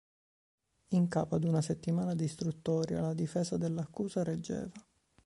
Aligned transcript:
In 0.93 1.07
capo 1.09 1.35
ad 1.35 1.43
una 1.43 1.61
settimana 1.61 2.15
d'istruttoria, 2.15 3.01
la 3.01 3.13
difesa 3.13 3.55
dell'accusata 3.57 4.31
reggeva. 4.31 4.71